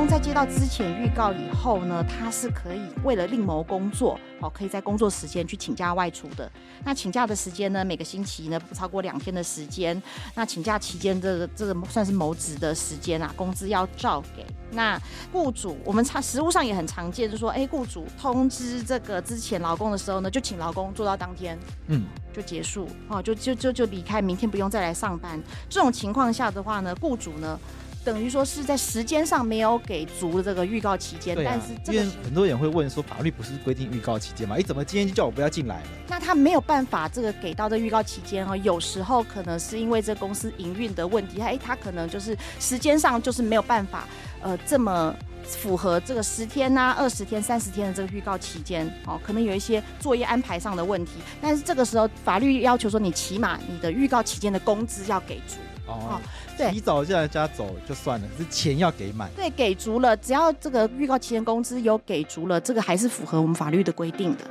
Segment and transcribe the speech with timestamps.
[0.00, 6.50] 工在接到之前预告以后呢，他是可以为了另谋工作，哦，可以在工作时间去请假外出的。
[6.82, 10.02] 那请假的时间呢，每个星期呢不超过两天的时间。
[10.34, 14.42] 那请假期间这个这个算是谋职的时间啊，工资要照给。
[14.70, 14.98] 那
[15.30, 21.58] 雇主我们常实务上也很常见，就说，哎，雇主通知这个之前劳工的时候呢，就请劳工做到当天，
[21.88, 25.38] 嗯，就结束，哦，就就就就离开，明天不用再来上班。
[25.68, 27.60] 这种情况下的话呢，雇主呢。
[28.04, 34.56] 等于说是在时间上没有给足的这个预告期间，啊、但是这个因为很多人会问说，法律不是规定预告期间吗？
[34.58, 35.88] 哎怎么今天就叫我不要进来了？
[36.08, 44.08] 那他没有办法这个给到这预告期间哦，有时候可能是因为这公司营运的问题，哎，他可能就是时间上就是没有办法，
[44.40, 45.14] 呃，这么
[45.44, 55.56] 符合这个十天呐、啊、二十天、三十天的这个预告期间哦，可能有一些作业安排上的问题，但是这个时候法律要求说，你起码你的预告期间的工资要给足。
[55.86, 56.20] 哦，
[56.56, 59.30] 对，提早叫人家走就算了，是钱要给满。
[59.34, 64.44] 对，给足了，只要这个预告期间工资有给足了，这个还是符合我们法律的规定的。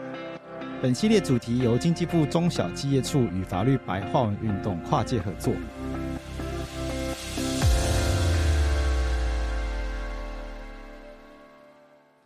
[0.81, 5.51] 本系列主题由经济部中小企业处与法律白话文运动跨界合作。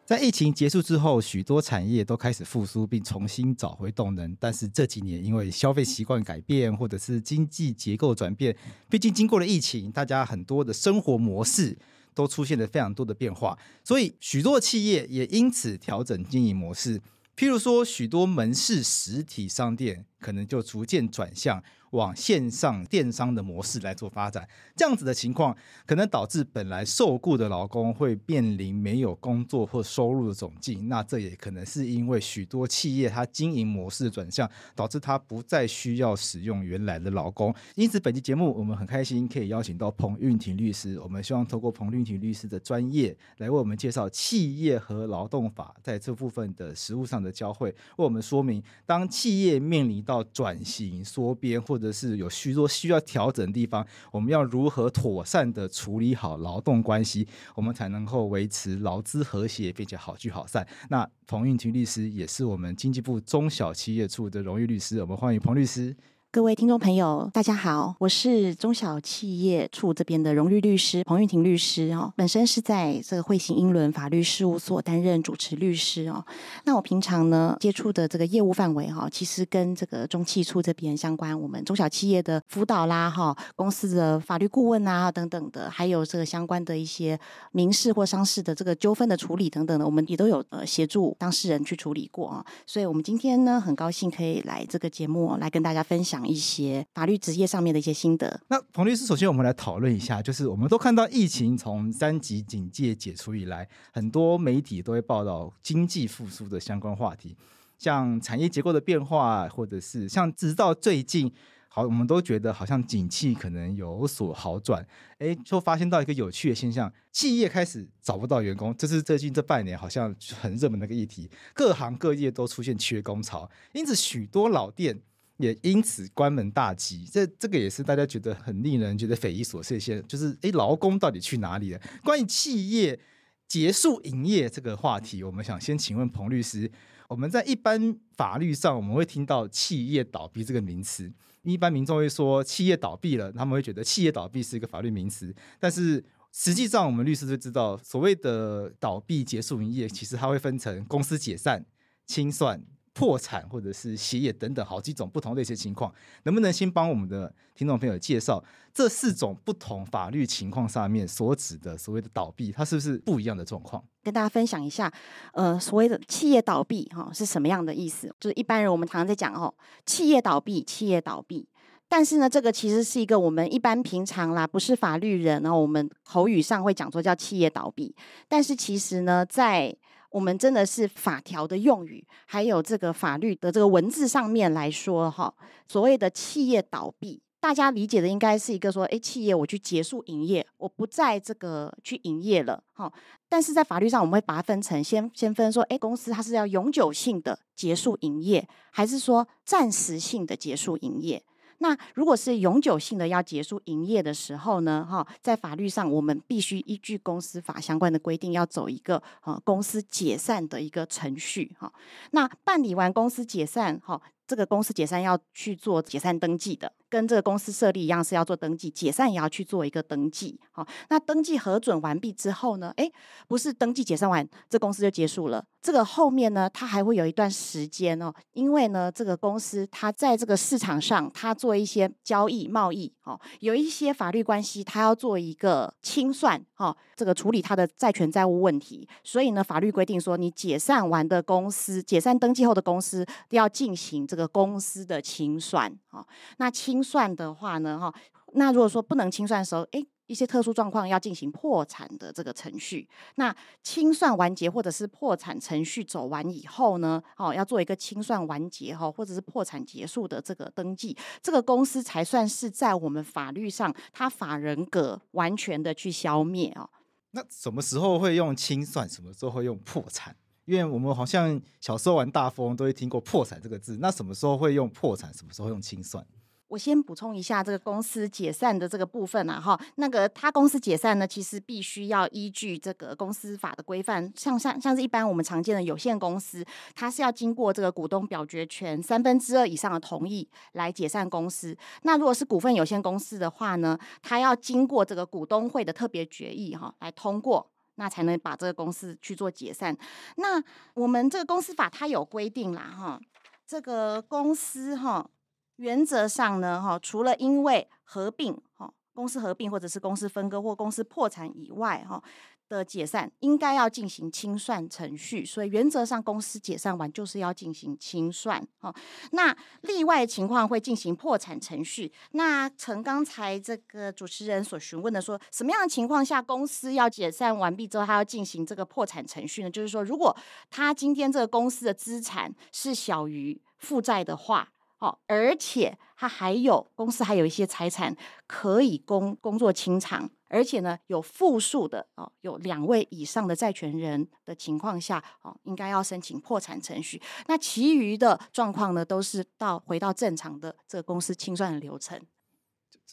[0.05, 4.35] 在疫情结束之后，许多产业都开始复苏并重新找回动能。
[4.37, 8.53] 但是这几年因为消费习惯改变，或者是经济结构转变，
[8.89, 11.77] 毕竟经过了疫情，大家很多的生活模式
[12.13, 16.99] 都出现了非常多的变化，所以许多企业也因此调整经营模式。
[17.37, 21.63] 譬如说，许多门市实体商店可能就逐渐转向。
[21.93, 25.55] 往线上电商的模式来做发展，这样子的情况
[25.85, 30.87] 可能导致本来受雇的劳工会面临没有工作或收入的窘境。
[30.87, 37.53] 那这也可能是因为许多企业它经营模式转向，导致它不再需要使用原来的劳工。
[37.75, 40.99] 因此，本期节目我们很开心可以邀请到彭运婷律师。
[40.99, 60.65] 我们希望透过彭运婷律师的专业来为我们介绍企业和劳动法在这部分的实务上的交汇，为我们说明当企业面临到转型缩编或者是有许多需要调整的地方，我们要如何妥善的处理好劳动关系，我们才能够维持劳资和谐，并且好聚好散。
[60.89, 65.95] 那彭运庭律师也是我们经济部中小企业处的荣誉律师，我们欢迎彭律师。
[66.33, 76.25] 各位听众朋友，大家好，我是中小企业处这边的荣誉律师彭玉婷律师哦，本身是在这个慧行英伦法律事务所担任主持律师哦。
[76.63, 87.15] 那我平常呢接触的这个业务范围哈，其实跟这个中企处这边相关，我们中小企业的辅导啦哈，公司的法律顾问啊等等的，还有这个相关的一些
[87.51, 92.43] 民事或商事的这个纠纷的处理等等的，我们也都有呃协助当事人去处理过啊。
[92.65, 96.22] 所以我们今天呢很高兴可以来这个节目来跟大家分享。
[96.27, 98.41] 一些法律职业上面的一些心得。
[98.47, 107.35] 那彭律师，首先我们来讨论一下，就是我们都看到疫情从三级警戒解除以来，很多媒体都会报道经济复苏的相关话题，
[107.77, 111.31] 像产业结构的变化，或者是像直到最近，
[111.67, 114.85] 好，我们都觉得好像景气可能有所好转。
[115.19, 125.01] 哎，就发现到一个有趣的现象，企业开始找不到员工，这是最近这半年好像很热门的一个议题，各行各业都出现缺工潮，因此许多老店。
[125.37, 131.81] 也因此关门大吉，这这个也是大家觉得很令人觉得匪夷所思一些，就是诶，劳工到底去哪里了？
[132.03, 132.99] 关于企业
[133.47, 136.71] 结束营业这个话题，我们想先请问彭律师，
[137.07, 141.11] 我们在一般法律上我们会听到企业倒闭这个名词，
[141.41, 151.65] 一般民众会说企业倒闭了，他们会觉得企业倒闭是一个法律名词，但是实际上我们律师就知道，所谓的倒闭结束营业，其实它会分成公司解散、
[152.05, 152.63] 清算。
[152.93, 155.93] 破产或者是歇业等等好几种不同的一些情况，
[156.23, 158.43] 能不能先帮我们的听众朋友介绍
[158.73, 163.83] 这四种不同法律情况上面所指的所谓的倒闭，它是不是不一样的状况？
[164.03, 164.91] 跟大家分享一下，
[165.33, 168.13] 呃，所谓的企业倒闭哈是什么样的意思？
[168.19, 169.53] 就是一般人我们常常在讲哦，
[169.85, 171.47] 企业倒闭，企业倒闭，
[171.87, 177.95] 但是呢，这个其实是一个我们一般平常啦，不是法律人，然后我们口语上会讲说叫企业倒闭，
[178.27, 179.75] 但是其实呢，在
[180.13, 185.33] 我们真的是法条的用语，还有这个法律的这个文字上面来说，哈，
[185.67, 192.93] 所谓的企业倒闭，大家理解的应该是一个说，诶，企业我去结束营业，我不再这个去营业了，哈。
[193.27, 201.23] 但是在法律上，我们会把它分成，先先分说，诶，公司它是要永久性的结束营业，还是说暂时性的结束营业？
[201.63, 211.71] 那如果是永久性的要结束营业的时候呢，哈，在法律上我们必须依据公司法相关的规定，要走一个呃公司解散的一个程序哈。
[212.11, 216.73] 那办理完公司解散哈，这个公司解散要去做解散登记的。
[216.93, 220.39] 跟这个公司设立一样是要做登记，解散也要去做一个登记。
[220.51, 222.91] 好，那登记核准完毕之后呢，诶，
[223.27, 225.43] 不是登记解散完，这公司就结束了。
[225.59, 238.87] 这个后面呢，它还会有一段时间哦，因为呢，这个公司它在这个市场上，它做一些交易贸易，哦，有一些法律关系，它要做一个清算，哦，这个处理它的债权债务问题。
[239.03, 246.05] 所以呢，法律规定说，你解散完的公司，解散登记后的公司，要进行这个公司的清算，哦，
[246.37, 247.93] 那清算的话呢，哈，
[248.33, 249.87] 那如果说不能清算的时候，诶。
[250.07, 253.33] 一些特殊状况要进行破产的这个程序，那
[253.63, 266.69] 清算完结或者是破产程序走完以后呢，哦，要做一个清算完结哈，或者是破产结束的这个登记，这个公司才算是在我们法律上，它法人格完全的去消灭哦。
[267.11, 268.87] 那什么时候会用清算？
[268.87, 270.13] 什么时候会用破产？
[270.43, 275.11] 因为我们好像小时候玩大富翁都会听过破产这个字，那什么时候会用破产？
[275.13, 276.05] 什么时候用清算？
[276.53, 286.45] 我先补充一下这个公司解散的这个部分啊，哈，那个他公司解散呢，其实必须要依据这个公司法的规范，像像像是一般我们常见的有限公司，
[286.75, 291.57] 它是要经过这个股东表决权三分之二以上的同意来解散公司。
[291.81, 299.75] 那如果是股份有限公司的话呢，它要经过这个股东会的特别决议哈来通过，那才能把这个公司去做解散。
[300.17, 300.39] 那
[300.75, 303.01] 我们这个公司法它有规定啦，哈，
[303.47, 305.09] 这个公司哈。
[305.57, 312.01] 原则上呢，哈，除了因为合并，哈，公司合并或者是公司分割或公司破产以外，哈
[312.49, 315.25] 的解散，应该要进行清算程序。
[315.25, 318.73] 所以原则上，公司解散完就是要进行清算，哈。
[319.11, 321.91] 那例外情况会进行破产程序。
[322.11, 329.49] 那从刚才这个主持人所询问的说，什么样的情况下公司要解散完毕之后，他要进行这个破产程序呢？
[329.49, 330.15] 就是说，如果
[330.49, 334.49] 他今天这个公司的资产是小于负债的话。
[334.83, 337.95] 哦，而且他还有公司还有一些财产
[338.27, 347.01] 可以供工作清偿，而且呢有复数的哦，有两位以上的债权人的情况下哦，应该要申请破产程序。
[347.27, 351.97] 那其余的状况呢，都是到回到正常的这个公司清算的流程。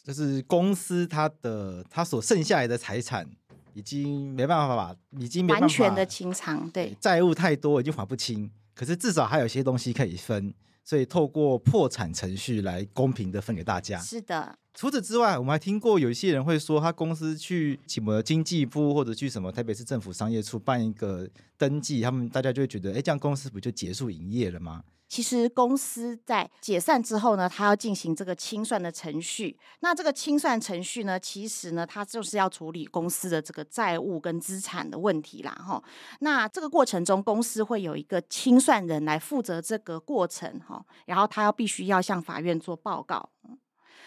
[0.01, 3.29] 就是公司它的它所剩下来的财产
[3.73, 10.53] 已经没办法把已经没办法完全的清偿，对，债务太多已经还不清，可是至少还有些东西可以分。
[10.83, 13.99] 所以透过破产程序来公平的分给大家。
[13.99, 14.57] 是的。
[14.73, 24.81] 除此之外，我们还听过有一些人会说，他公司去什么经济部或者去什么台北市政府商业处办一个登记，他们大家就会觉得，哎，这样公司不就结束营业了吗？
[25.11, 29.59] 其实公司在解散之后呢，它要进行这个清算的程序。
[29.81, 35.83] 那这个清算程序呢，其实呢，它就是要处理公司的这个债务跟资产的问题啦，哈。
[36.21, 40.81] 那这个过程中，公司会有一个清算人来负责这个过程，哈。
[41.05, 43.29] 然后他要必须要向法院做报告。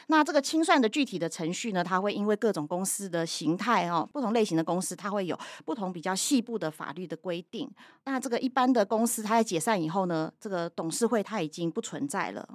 [0.08, 7.70] 那这个清算的具体的程序呢，它会因为各种公司的形态哦，不同类型的公司，它会有不同比较细部的法律的规定。
[8.04, 12.46] 那这个一般的公司，它在解散以后呢，这个董事会它已经不存在了，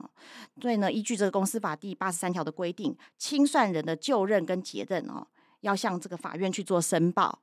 [0.61, 5.25] 所以呢，依据这个公司法第八十三条的规定，清算人的就任跟解任哦，
[5.61, 7.39] 要向这个法院去做申报。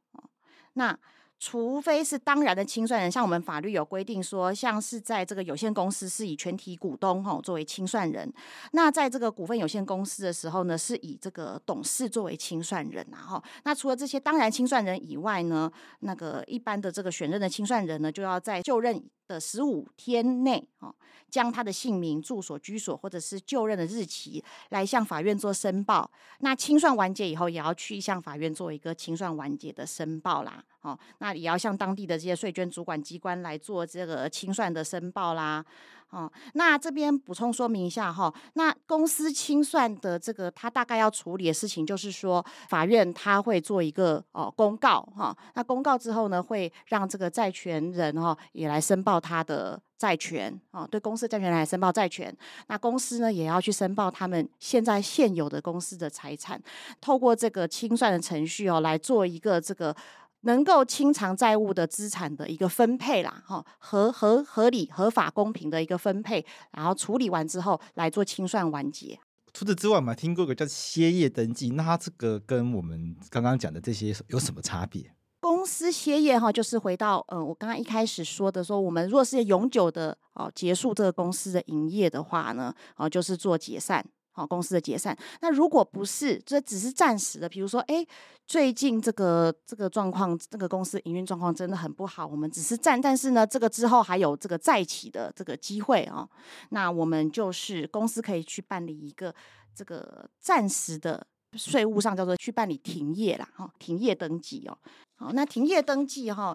[0.74, 0.96] 那
[1.38, 8.32] 除非是当然的清算人，像我们法律有规定说，像是在这个有限公司是以全体股东哈作为清算人，
[8.72, 20.94] 那在这个股份有限公司的时候呢，是以这个董事作为清算人然后，那除了这些当然清算人以外呢，那个一般的这个选任的清算人呢，就要在就任的十五天内哦，
[21.30, 26.10] 将他的姓名、住所、居所或者是就任的日期来向法院做申报。
[26.38, 30.64] 那清算完结以后，也要去向法院做一个清算完结的申报啦。
[30.86, 35.64] 哦，那也要向当地的这些税捐主管机关来做这个清算的申报啦。
[36.10, 52.34] 哦，那这边补充说明一下哈，那公司清算的这个，他大概要处理的事情就是说，法院他会做一个哦公告哈，那公告之后呢，会让这个债权人哈也来申报他的债权啊，对公司债权人来申报债权，
[52.68, 56.62] 那公司呢也要去申报他们现在现有的公司的财产，
[57.00, 59.94] 透过这个清算的程序哦来做一个这个。
[60.42, 69.18] 能够清偿债务的资产的一个分配啦，哈，合合合理、合法、公平的一个分配，然后处理完之后来做清算完结。
[69.52, 75.10] 除此之外，我们还听过一个叫歇业登记，那它这个跟我们刚刚讲的这些有什么差别？
[75.40, 84.04] 公司歇业哈，就是回到呃，我刚刚一开始说的，说我们若是永久的哦结束这个公司的营业的话呢，哦就是做解散。
[84.36, 85.16] 好，公司的解散。
[85.40, 87.48] 那如果不是，这只是暂时的。
[87.48, 88.06] 比如说，哎，
[88.46, 96.28] 最近这个这个状况，这个公司营运状况真的很不好，我们只是暂，但是呢，这个之后还有这个再起的这个机会啊。
[96.68, 99.34] 那我们就是公司可以去办理一个
[99.74, 104.76] 这个暂时的税务上叫做去办理停业啦，哈，停业登记哦。
[105.14, 106.54] 好，那停业登记哈。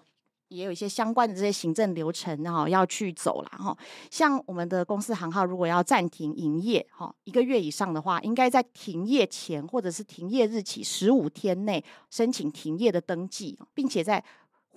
[0.51, 3.75] 也有一些相关的这些行政流程哈，要去走了哈。
[4.10, 14.24] 像我们的公司行号，如果要暂停营业哈，一个月以上的话，应该在停业前或者是停业日起十五天内申请停业的登记，并且在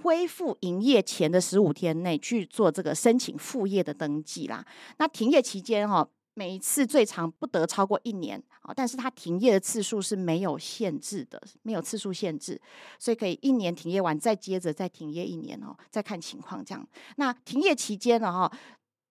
[0.02, 4.64] 恢复营业前的十五天内去做这个申请复业的登记啦。
[4.98, 6.08] 那停业期间哈。
[6.34, 12.60] 每一次最长不得超过一年啊，但是它停业的次数是没有限制的，没有次数限制，
[12.98, 16.84] 所以可以一年停业完再接着再停业一年哦，再看情况这样。
[17.16, 18.52] 那停业期间呢哈，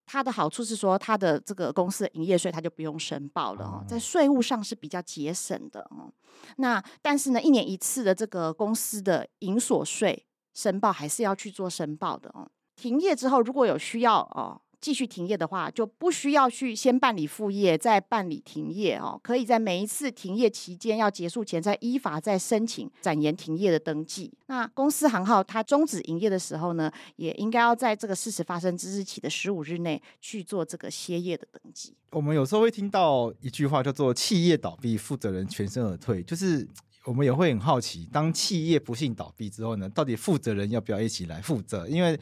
[0.04, 6.12] 它的好处是说它的这个公司的营业税它就不用申报了哦，在税务上是比较节省的哦。
[6.58, 12.50] 那但是呢，一年一次的这个公司的营所税申报还是要去做申报的哦。
[12.76, 14.60] 停业之后如果有需要哦。
[14.84, 19.18] 继续停业的话，就不需要去先办理复业，再办理停业哦。
[19.22, 24.30] 可以在每一次停业期间要结束前，再依法再申请展延停业的登记。
[24.48, 31.94] 那公司行号它终止营业的时候呢，也应该要在这个事实发生之日起的十五日内去做这个歇业的登记。
[32.10, 36.68] 我们有时候会听到一句话叫做“企业倒闭，负责人全身而退”，就是
[37.06, 41.88] 我们也会很好奇，当企业不幸倒闭之后呢，到底负责人要不要一起来负责？
[41.88, 42.20] 因为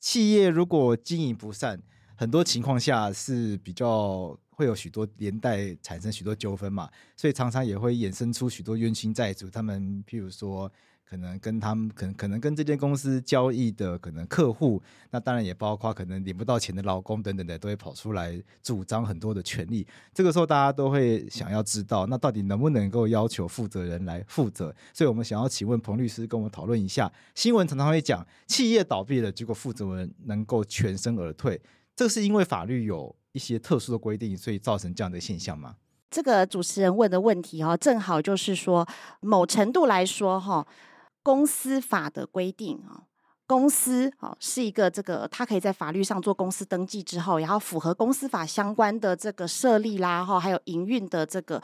[0.00, 1.80] 企业如果经营不善，
[2.20, 6.86] 很多情况下是比较会有许多连带产生许多纠纷嘛，
[7.16, 9.48] 所以常常也会衍生出许多冤亲债主。
[9.48, 10.70] 他们譬如说，
[11.02, 19.86] 可能跟他们可能可能跟这间公司交易的可能客户，那当然也包括可能领不到钱的劳工等等的，都会跑出来主张很多的权利。
[20.12, 24.76] 这个时候大家都会想要知道，那到底能不能够要求负责人来负责？
[24.92, 31.58] 所以我们想要请问彭律师跟我们讨论一下，新闻常常会讲企业倒闭了，结果负责人能够全身而退。
[32.00, 35.76] 这是因为法律有一些特殊的规定，所以造成这样的现象吗？
[36.10, 38.88] 这个主持人问的问题哈，正好就是说，
[39.20, 40.66] 某程度来说哈，
[41.22, 43.04] 公司法的规定啊，
[43.46, 51.62] 公司啊是一个这个，它可以在法律上做公司登记之后，然后符合公司法相关的这个设立啦哈，还有营运的这个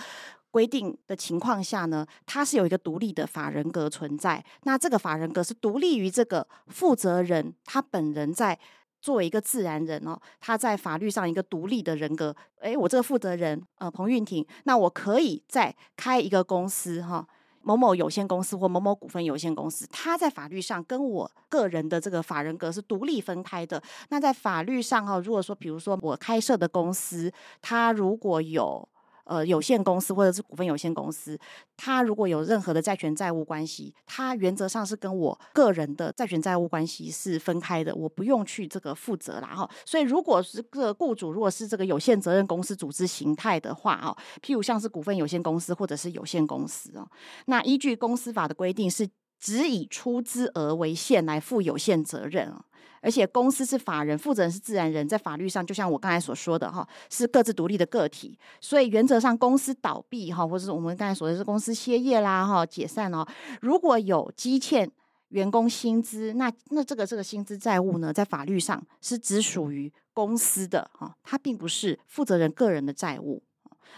[0.50, 4.44] 规定的情况下呢，它是有一个独立的法人格存在。
[4.64, 8.58] 那这个法人格是独立于这个负责人他本人在。
[9.06, 12.34] 作为一个自然人哦，他在法律上一个独立的人格。
[12.58, 17.24] 诶，我这个负责人呃，彭运婷，那我可以再开一个公司哈，
[17.62, 23.80] 某某有限公司或某某股份有限公司，他在法律上跟我个人的这个法人格是独立分开的。
[24.08, 27.32] 那在法律上哈，如果说比如说我开设的公司，
[27.62, 28.88] 他如果有。
[29.26, 31.38] 呃，有限公司或者是股份有限公司，
[31.76, 39.68] 它如果有任何的债权债务关系，它原则上是跟我个人的债权债务关系是分开的，我不用去这个负责啦哈。
[39.84, 47.08] 所以，如果是个雇主，如果是这个有限责任公司组织形态的话哦，譬如像是股份有限公司或者是有限公司哦，
[47.46, 49.08] 那依据公司法的规定是
[49.40, 52.65] 只以出资额为限来负有限责任啊。
[53.06, 63.24] 而且公司是法人，负责人是自然人，在法律上就像我刚才所说的哈，是各自独立的个体，所以原则上公司倒闭哈，或者是我们刚才说的是公司歇业啦哈，解散哦，
[63.60, 64.90] 如果有积欠
[65.28, 73.44] 员工薪资，那那这个这个薪资债务呢，在法律上是只属于公司的哈，它并不是负责人个人的债务，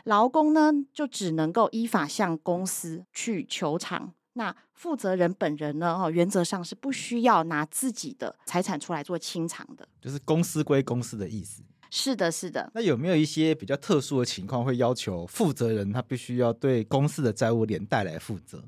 [0.04, 4.12] 劳工呢就只能够依法向公司去求偿。
[4.34, 5.92] 那负责人本人呢？
[6.00, 11.62] 哦，原则上是不需要拿自己的财产出来做清偿的，就是公司归公司的意思。
[11.90, 12.70] 是的，是的。
[12.75, 18.62] 那有没有一些比较特殊的情况，会要求负责人他必须要对公司的债务连带来负责？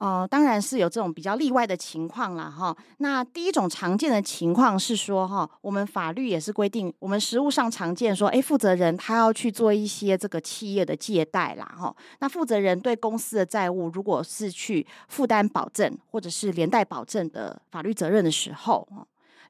[0.00, 2.50] 哦、呃，当然是有这种比较例外的情况啦。
[2.50, 2.74] 哈。
[2.98, 11.94] 那第一种常见的情况是说，哈，我们法律也是规定，我们实务上常见说，哎，负责人他要去做一些这个企业的借贷啦，哈。
[12.20, 18.88] 那负责人对公司的债务，如果是去负担保证或者是连带保证的法律责任的时候，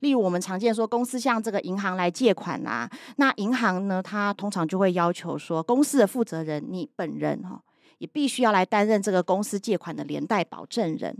[0.01, 7.63] 例如我们常见说，公司向这个银行来借款啦，那银行呢，他通常就会要求说，公司的负责人你本人哈。
[8.01, 11.15] 也必须要来担任这个公司借款的连带保证人，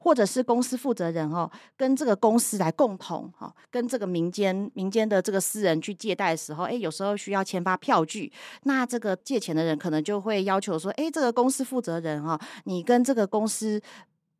[0.00, 8.32] 或者是公司负责人哦，跟这个公司来共同哈，跟这个民间民间的这个私人去借贷的时候，哎，有时候需要签发票据，
[8.64, 13.80] 那这个借钱的人可能就会要求说，哎，这个公司负责人哈，你跟这个公司。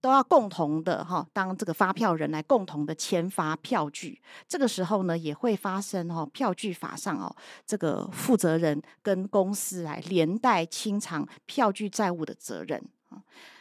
[0.06, 7.34] 都要共同的哈，当这个发票人来共同的签发票据，这个时候呢，也会发生哈票据法上哦，
[7.66, 12.80] 这个负责人跟公司来连带清偿票据债务的责任。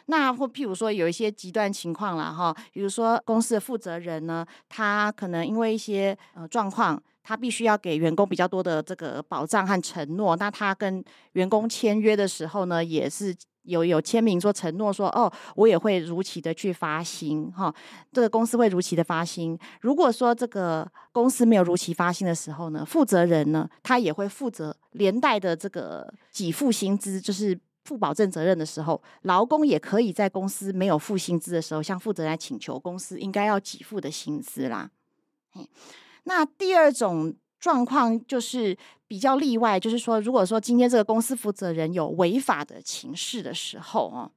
[0.06, 7.02] 那或譬如说有一些极端情况啦哈，比如说公司的负责人呢，他可能因为一些呃状况。
[7.28, 10.36] 他必须要给员工比较多的这个保障和承诺。
[10.36, 17.74] 那他跟员工签约的时候呢，也是有有签名说承诺说，哦，我也会如期的去发薪，哈，
[18.12, 19.58] 这个公司会如期的发薪。
[19.82, 34.90] 如果说这个公司没有如期发薪的时候呢，负责人呢，他也会负责连带的这个给付薪资，就是负保证责任的时候，劳工也可以在公司没有付薪资的时候，向负责人请求公司应该要给付的薪资啦。
[36.24, 37.34] 那第二种
[37.66, 44.32] 状况就是比较例外，就是说，如果说今天这个公司负责人有违法的情事的时候哦，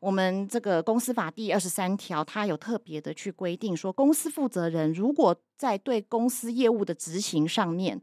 [0.00, 7.98] 我们这个公司法第二十三条，它有特别的去规定说，公司负责人如果在对公司业务的执行上面，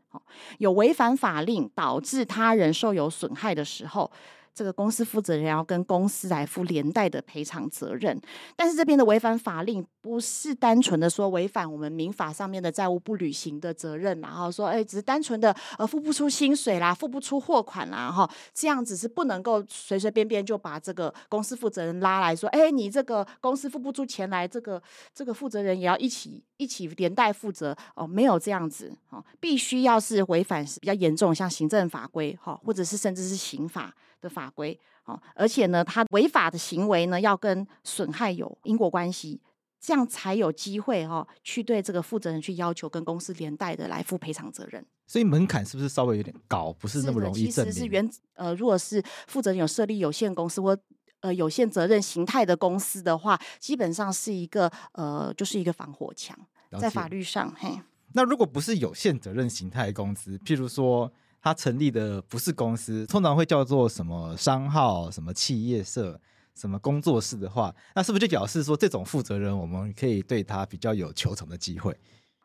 [0.58, 4.10] 有违反法令，导致他人受有损害的时候。
[4.54, 8.20] 这个公司负责人要跟公司来负连带的赔偿责任，
[8.56, 24.82] 但是这边的违反法令不是单纯的说违反我们民法上面的债务不履行的责任，然后说哎，只是单纯的呃付不出薪水啦，付不出货款啦，哈，这样子是不能够随随便便就把这个公司负责人拉来说，哎，你这个公司付不出钱来，这个
[25.14, 33.94] 这个负责人也要一起一起连带负责哦，没有这样子哦，必须要是违反比较严重，像行政法规哈，或者是甚至是刑法。
[34.22, 39.42] 的法规，哦，而且呢，他违法的行为呢，要跟损害有因果关系，
[39.80, 44.86] 这样才有机会哈，去对这个负责人去要求跟公司连带的来负赔偿责任。
[45.08, 47.74] 所以门槛是不是稍微有点高，不是那么容易证明？
[47.74, 50.78] 其实是原呃，如果是负责人有设立有限公司或
[51.20, 56.38] 呃有限责任形态的公司的话，基本上是一个呃，就是一个防火墙，
[56.80, 57.54] 在法律上。
[57.58, 57.82] 嘿，
[58.14, 61.12] 那如果不是有限责任形态公司，譬如说。
[61.42, 66.22] 他成立的不是公司，通常会叫做什么商号、什么企业社、
[66.54, 71.98] 什么工作室的话，那是不是就表示说，这种负责人我们可以对他比较有求成的机会？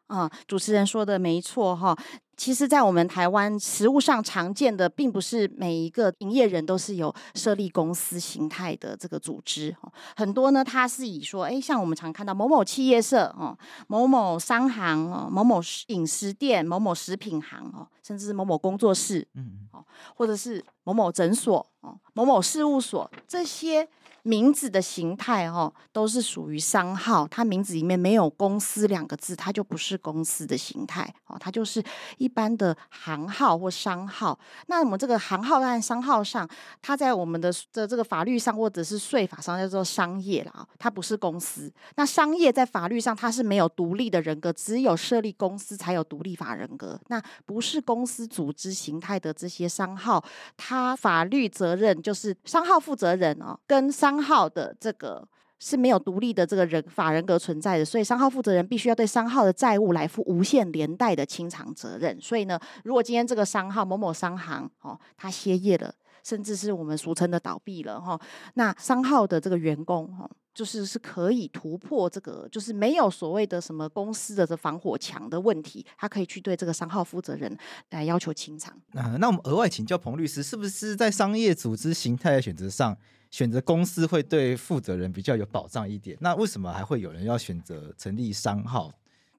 [0.06, 1.96] 啊，主持人说的没错哈。
[2.36, 9.74] 其实，在我们台湾实务上常见的，并不是每一个营业人都是有设立公司形态的这个组织。
[10.14, 13.56] 很多呢，它是以说，哎，像我们常看到某某企业社哦，
[13.88, 19.82] 某某商行哦，某某饮食店、某某食品行哦，甚至是某某工作室，嗯，哦，
[20.14, 23.88] 或者是某某诊所哦，某某事务所这些。
[24.26, 31.80] 名字的形态哦，都是属于商号，它名字里面没有公司两个字，它就不是公司的形态哦，它就是
[32.18, 34.36] 一般的行号或商号。
[34.66, 36.48] 那我们这个行号在商号上，
[36.82, 41.72] 它在我们的的这个法律上或者是税法上叫做商业啦，它不是公司。
[41.94, 46.98] 那商业在法律上它是没有独立的人格，只有设立公司才有独立法人格。
[47.06, 50.24] 那不是公司组织形态的这些商号，
[50.56, 55.26] 它法律责任就是商号负责人哦，跟商商号的这个
[55.58, 62.18] 是没有独立的这个人法人格存在的，所以商号负责人必须要对商号的债务来负无限连带的清偿责任。
[62.18, 68.18] 所以呢，如果今天这个商号某某商行哦，它歇业了，甚至是我们俗称的倒闭了哈，
[68.54, 77.54] 那商号的这个员工哈，就是是可以突破这个，就是没有所谓的什么公司的这防火墙的问题，他可以去对这个商号负责人
[77.90, 78.74] 来要求清偿。
[78.94, 82.96] 啊，那我们额外请教彭律师，是不是在商业组织形态的选择上？
[83.30, 88.92] 选择公司会对负责人比较有保障一点，那为什么还会有人要选择成立商号？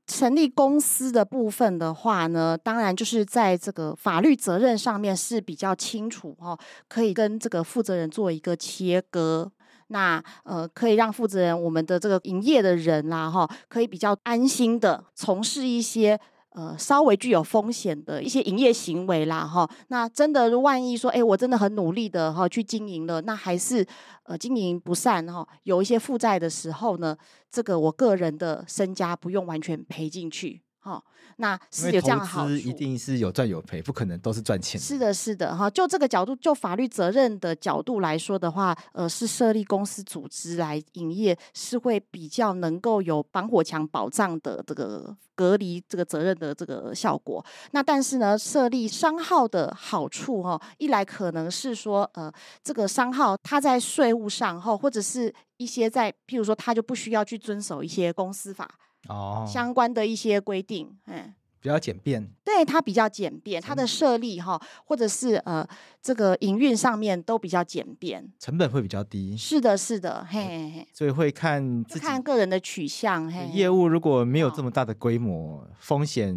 [0.06, 9.52] 成立公司的部分的话呢，当然就是在这个法律责任上面是比较清楚哈，可以跟这个负责人做一个切割。
[9.88, 16.19] 那呃，可以让负责人我们的这个营业的人啦哈，可以比较安心的从事一些。
[16.58, 23.86] 呃，稍微具有风险的一些营业行为啦，哈，那真的万一说，哎，我真的很努力的哈去经营了，那还是
[24.24, 27.15] 呃经营不善哈，有一些负债的时候呢，
[27.52, 30.63] 这个我个人的身家不用完全赔进去。
[30.88, 31.04] 哦，
[31.36, 34.80] 那是有这样的好处，一定是有赚有赔，不可能都是赚钱。
[34.80, 47.45] 是的，是的，哈，就这个角度，就法律责任的角度来说的话，呃，是设立公司组织来营业，是会比较能够有防火墙保障的这个隔离这个责任的这个效果。
[47.71, 52.32] 那但是呢，设立商号的好处，哈，一来可能是说，呃，
[52.63, 58.69] 这个商号它在税务上，哈，或者是一些在，譬如说，它就不需要去遵守一些公司法。
[59.10, 65.67] 哦，相关的一些规定，嗯，比较简便，对，它比较简便，它的设立哈，或者是呃，
[66.02, 69.36] 这个营运上面都比较简便，成本会比较低。
[69.36, 76.36] 是的，是的，嘿嘿嘿，所以会看自己看个人的取向，嘿，业务如果没有这么大的规模，哦，风险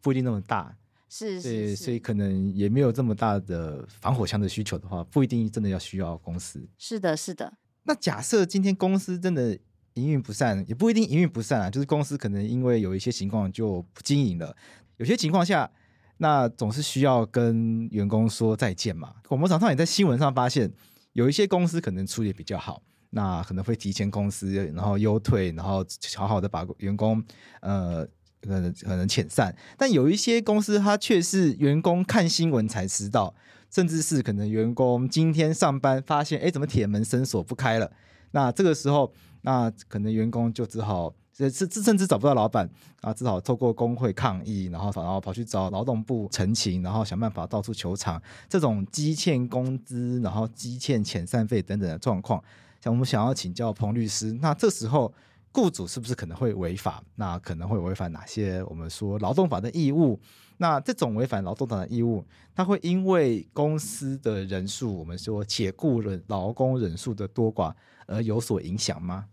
[0.00, 0.76] 不一定那么大，
[1.08, 6.66] 是，是，对，是，所以可能也没有这么大的防火墙的需求的话，不一定真的要需要公司。
[6.78, 7.54] 是的，是的。
[7.82, 9.58] 那假设今天公司真的。
[9.94, 14.54] 营运不善也不一定营运不善啊，就是公司可能因为有一些情况就不经营了，
[14.98, 15.70] 有些情况下，
[16.18, 19.14] 那总是需要跟员工说再见嘛。
[19.28, 20.70] 我们常常也在新闻上发现，
[21.14, 25.84] 有一些公司可能处理比较好，那可能会提前公司，然后优退，然后
[26.16, 27.22] 好好的把员工
[27.60, 28.06] 呃
[28.40, 29.54] 可能可能遣散。
[29.76, 33.34] 但有一些公司，它却是员工看新闻才知道，
[33.70, 37.90] 甚至是可能员工今天上班发现，哎，怎么铁门生锁不开了？
[38.32, 41.14] 那这个时候，那可能员工就只好。
[41.32, 42.68] 是甚至找不到老板
[43.00, 48.20] 啊，只好透过工会抗议，然后然后跑去找劳动部陈情，然后想办法到处求偿。
[48.46, 52.44] 这种积欠工资，然后积欠遣散费等等的状况，
[52.78, 55.10] 像我们想要请教彭律师，那这时候
[55.50, 57.02] 雇主是不是可能会违法？
[57.14, 60.20] 那可能会违反哪些我们说劳动法的义务？
[60.62, 62.22] 那这种违反劳动法的义务，
[62.54, 67.72] 它会因为公司的人数，我们说解雇人劳工人数的多寡
[68.06, 69.24] 而有所影响吗？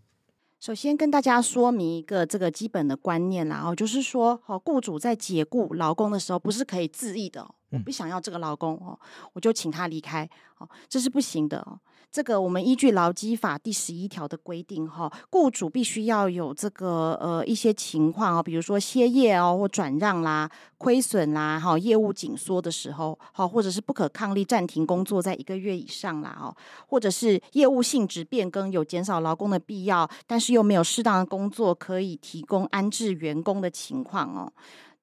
[0.58, 8.98] 首先跟大家说明一个这个基本的观念啦，哦，就是说，哦，雇主在解雇劳工的时候，不是可以自意的，我不想要这个劳工哦，
[9.34, 11.78] 我就请他离开，哦，这是不行的哦。
[12.10, 34.52] 这个我们依据劳基法第十一条的规定，哈，雇主必须要有这个呃一些情况哦，比如说歇业哦或转让啦、亏损啦、哈业务紧缩的时候，好或者是不可抗力暂停工作在一个月以上啦，哦，或者是业务性质变更有减少劳工的必要，但是又没有适当的工作可以提供安置员工的情况哦。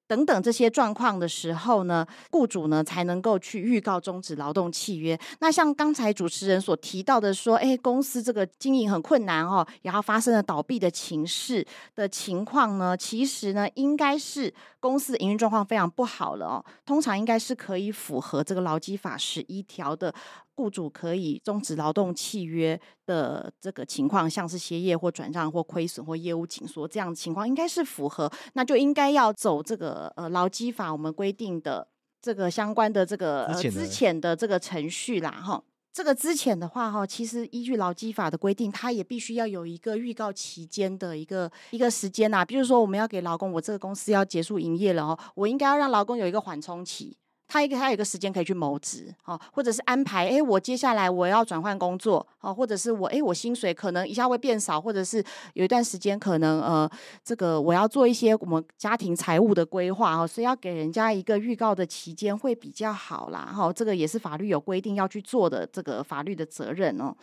[0.08, 5.20] 等等这些状况的时候呢，雇主呢才能够去预告终止劳动契约。
[5.39, 11.65] 那像刚才主持人所提到的说，哎，公司这个经营很困难哦，然后发生了倒闭的情势
[11.96, 16.65] 的情况呢，其实呢应该是公司营运状况非常不好了哦。
[16.86, 20.13] 通常应该是可以符合这个劳基法十一条的。
[20.56, 31.88] 雇主可以终止劳动契约的这个情况，像是歇业或转让或亏损或业务紧缩这样的情况，应该是符合，那就应该要走这个呃劳基法我们规定的
[32.22, 35.62] 这个相关的这个呃资遣的这个程序啦哈。
[35.94, 42.44] 这个之前的话哈，其实依据劳基法的规定，它也必须要有一个预告期间的一个一个时间呐。
[42.44, 47.18] 比如说我们要给劳工，我这个公司要结束营业了哦，我应该要让劳工有一个缓冲期。
[47.47, 56.89] 他一个他有一个时间可以去谋职，哦，或者是安排，哎，我接下来我要转换工作，哦，或者是我，哎，我薪水可能一下会变少，或者是有一段时间可能，呃，
[57.23, 67.15] 这个我要做一些我们家庭财务的规划，哦，所以要给人家一个预告的期间会比较好啦，哈，这个也是法律有规定要去做的这个法律的责任哦。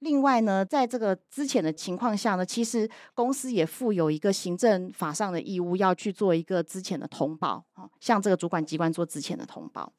[0.00, 9.92] 另外呢，在这个资遣的情况下呢，其实公司也负有一个行政法上的义务，要去做一个资遣的通报，啊，向这个主管机关做资遣的通报。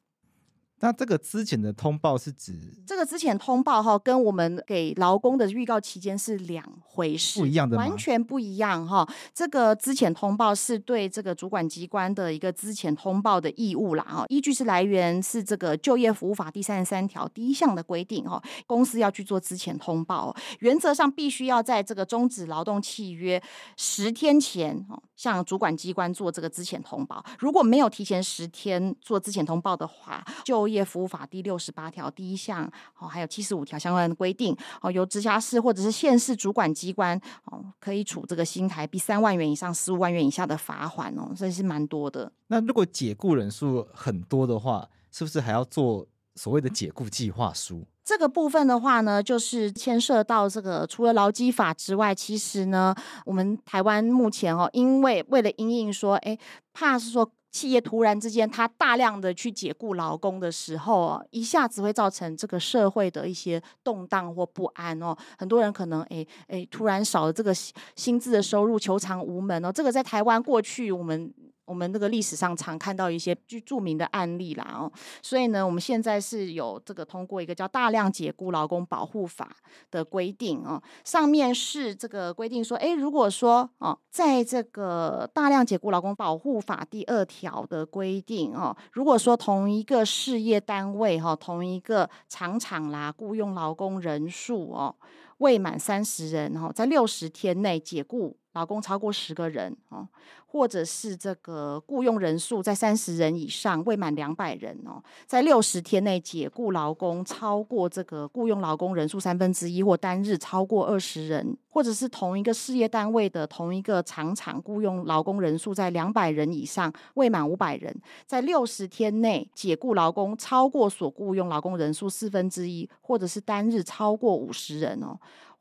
[0.80, 9.08] 那这个之前的通报是指这个资遣通报哈，跟我们给劳工的预告期间是两回事，不一样的，完全不一样哈。
[9.34, 23.42] 这个资遣通报是对这个主管机关的一个资遣通报的义务啦哈，依据是来源是这个就业服务法第三十三条第一项的规定哈，公司要去做资前通报，原则上必须要在这个终止劳动契约
[23.76, 24.86] 十天前
[25.18, 32.64] 向主管机关做这个资遣通报，如果没有提前十天做资遣通报的话，就业服务法第六十八条第一项
[32.98, 42.32] 哦，还有七十五条相关的规定哦，由直辖市或者是县市主管机关哦，可以处这个新台币三万元以上十五万元以下的罚款哦，这是蛮多的。
[42.46, 46.06] 那如果解雇人数很多的话，是不是还要做
[46.38, 47.84] 所谓的解雇计划书？
[48.04, 52.94] 这个部分的话呢，就是牵涉到这个除了劳基法之外，其实呢，
[53.26, 56.38] 我们台湾目前哦，因为为了因应说，哎，
[56.72, 57.30] 怕是说。
[57.50, 65.16] 企业突然之间，他大量的去解雇劳工的时候啊，一下子会造成这个社会的一些动荡或不安哦。
[65.38, 67.52] 很多人可能诶诶，突然少了这个
[67.96, 69.72] 薪资的收入，求偿无门哦。
[69.72, 71.32] 这个在台湾过去我们。
[71.68, 74.90] 我们这个历史上常看到一些具著名的案例啦哦，
[75.22, 79.54] 所以呢，我们现在是有这个通过一个叫《大量解雇劳工保护法》
[79.90, 94.96] 的规定哦，上面是这个规定说，诶，如果说哦，在这个《大量解雇劳工保护法》第二条的规定哦，如果说同一个事业单位哈，同一个厂厂啦，雇佣劳工人数哦
[95.38, 100.06] 未满三十人哈，在六十天内解雇劳工超过十个人哦。
[100.50, 104.92] 或者是这个雇佣人数在三十人以上，未满两百人哦，
[105.26, 125.18] 在六十天内解雇劳工超过这个雇佣劳工人数三分之一，或单日超过二十人，或者是同一个事业单位的同一个厂场雇佣劳工人数在两百人以上，未满五百人，在六十天内解雇劳工超过所雇佣劳工人数四分之一，或者是单日超过五十人哦。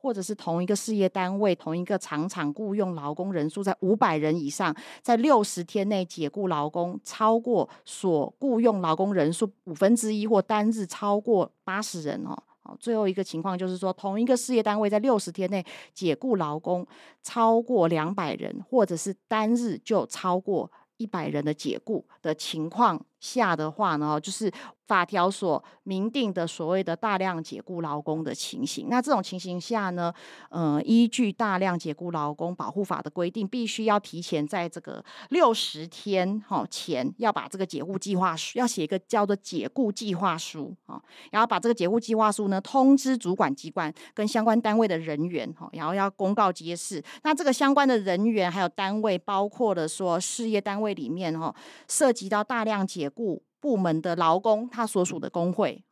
[0.07, 12.41] 或者是同一个事业单位、同一个厂厂雇佣劳工人数在五百人以上，在六十天内解雇劳工超过所雇佣劳工人数五分之一，或单日超过八十人哦。
[12.79, 16.87] 最后一个情况就是说，同一个事业单位在六十天内解雇劳工
[17.21, 24.51] 超过两百人，或者是单日就超过一百人的解雇的情况下的话呢，就是。
[24.87, 30.13] 法条所明定的所谓的大量解雇劳工的情形，那这种情形下呢，
[30.49, 41.01] 呃，依据大量解雇劳工保护法的规定，必须要提前在这个六十天哈前，要把这个解雇计划书要写一个叫做解雇计划书啊，
[41.31, 47.03] 然后把这个解雇计划书呢通知主管机关跟相关单位的人员哈，然后要公告揭示。
[47.23, 51.53] 那这个相关的人员还有单位，包括了说事业单位里面哈，
[51.89, 53.43] 涉及到大量解雇。
[53.59, 55.83] 部门的劳工，他所属的工会，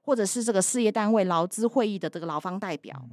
[0.00, 3.06] 或者是这个事业单位劳资会议的这个劳方代表，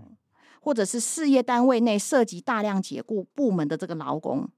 [0.62, 4.50] 或者是事业单位内涉及大量解雇部门的这个劳工，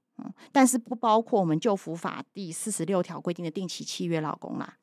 [0.52, 4.76] 但是不包括我们旧服法第四十六条规定的定期契约劳工啦。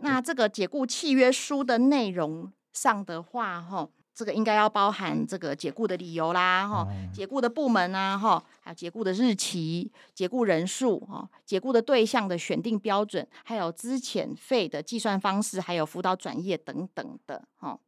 [0.00, 3.88] 那这个解雇契约书的内容上的话，哈。
[4.14, 17.78] 这个应该要包含这个解雇的理由啦，哈，解雇的部门啊，哈，还有解雇的日期、解雇人数，哈，解雇的对象的选定标准，还有资遣费的计算方式，还有辅导转业等等的，哈。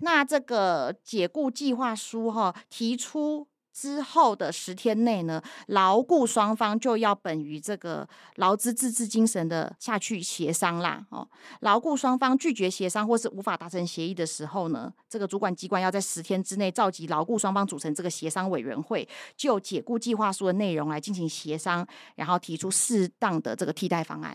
[0.00, 3.46] 那这个解雇计划书，哈，提出。
[3.76, 11.04] 之后的十天内呢，劳雇双方就要本于这个劳资自治精神的下去协商啦。
[11.10, 11.28] 哦，
[11.60, 24.34] 劳雇双方拒绝协商或是无法达成协议的时候呢，这个主管机关要在十天之内召集劳雇双方组成这个协商委员会，就解雇计划书的内容来进行协商，然后提出适当的这个替代方案。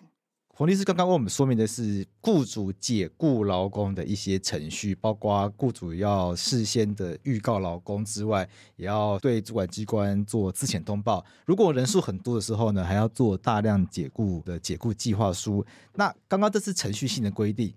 [0.54, 11.26] 洪律师刚刚为我们说明的是雇主解雇劳工的一些程序，包括雇主要事先的预告劳工之外，也要对主管机关做资遣通报。
[11.46, 15.66] 如果人数很多的时候呢，还要做大量解雇的解雇计划书。
[15.96, 17.74] 那刚刚这是程序性的规定，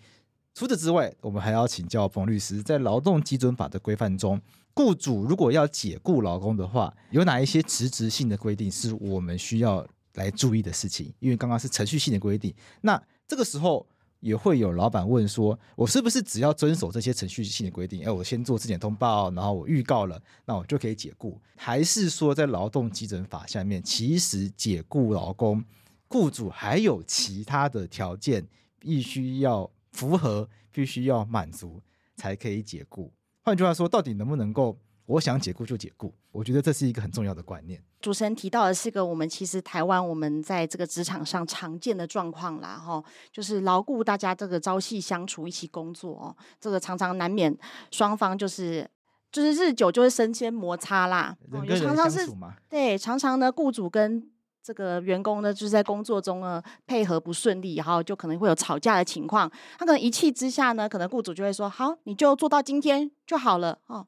[0.53, 4.39] 除此之外，我们还要请教彭律师，在劳动基准法的规范中，
[4.75, 13.87] 雇主如果要解雇劳工的话，有哪一些实质性的规定是我们需要来注意的事情，因为刚刚是程序性的规定，那这个时候
[14.21, 18.05] 也会有老板问说，我是不是只要遵守这些程序性的规定？
[18.05, 21.41] 哎，我先做质检通报，然后我预告了，那我就可以解雇？
[21.57, 25.65] 还是说在劳动基准法下面，其实解雇劳工，
[26.09, 28.47] 雇主还有其他的条件
[28.79, 31.83] 必须要符合，必须要满足
[32.17, 33.13] 才可以解雇？
[33.43, 34.79] 换句话说，到底能不能够？
[35.07, 37.79] 我想解雇就解雇，我觉得这是一个很重要的观念。
[38.05, 47.57] 主持人提到的是个我们其实台湾我们在这个职场上常见的状况啦，哈，就是牢固大家这个朝夕相处，一起工作哦，这个常常难免
[47.91, 48.87] 双方就是
[49.33, 54.31] 就是日久就会生些摩擦啦，人跟人相处嘛，对，常常呢雇主跟
[54.63, 64.07] 这个员工呢就是在工作中呢配合不顺利，然后就可能会有吵架的情况，他可能一气之下呢，可能雇主就会说好，你就做到今天就好了哦。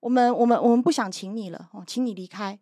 [0.00, 2.58] 我们我们我们不想请你了哦，请你离开哦，